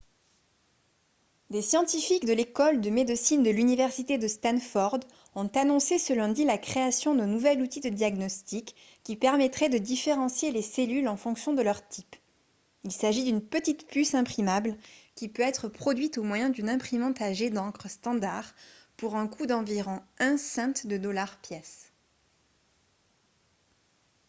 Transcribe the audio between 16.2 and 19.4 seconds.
moyen d'une imprimante à jet d'encre standard pour un